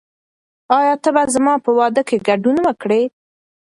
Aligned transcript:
آیا 0.77 0.93
ته 1.03 1.09
به 1.15 1.23
زما 1.35 1.53
په 1.65 1.71
واده 1.79 2.01
کې 2.07 2.17
ګډون 2.27 2.57
وکړې؟ 2.67 3.01